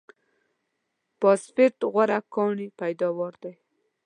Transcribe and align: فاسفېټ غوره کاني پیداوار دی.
فاسفېټ 1.19 1.75
غوره 1.93 2.19
کاني 2.33 2.67
پیداوار 2.79 3.33
دی. 3.43 3.53